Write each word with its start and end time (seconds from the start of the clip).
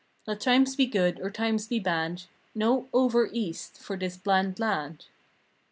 Let 0.25 0.41
times 0.41 0.75
be 0.75 0.87
good 0.87 1.19
or 1.19 1.29
times 1.29 1.67
be 1.67 1.77
bad 1.79 2.23
No 2.55 2.89
"over 2.91 3.29
East" 3.31 3.77
for 3.77 3.95
this 3.95 4.17
bland 4.17 4.59
lad. 4.59 5.05